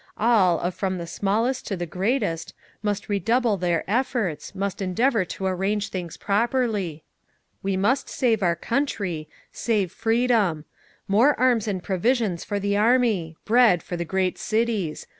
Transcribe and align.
All, 0.17 0.59
of 0.61 0.73
from 0.73 0.97
the 0.97 1.05
smallest 1.05 1.67
to 1.67 1.77
the 1.77 1.85
greatest, 1.85 2.55
must 2.81 3.07
redouble 3.07 3.55
their 3.57 3.83
efforts, 3.87 4.55
must 4.55 4.81
endeavour 4.81 5.25
to 5.25 5.45
arrange 5.45 5.89
things 5.89 6.17
properly…. 6.17 7.03
We 7.61 7.77
must 7.77 8.09
save 8.09 8.41
our 8.41 8.55
country, 8.55 9.29
save 9.51 9.91
freedom…. 9.91 10.65
More 11.07 11.39
arms 11.39 11.67
and 11.67 11.83
provisions 11.83 12.43
for 12.43 12.59
the 12.59 12.75
Army! 12.75 13.37
Bread—for 13.45 13.95
the 13.95 14.03
great 14.03 14.39
cities. 14.39 15.05